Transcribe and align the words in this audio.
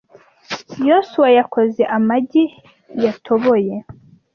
Yosuwa 0.87 1.29
yakoze 1.37 1.81
amagi 1.97 2.43
yatoboye. 3.03 3.75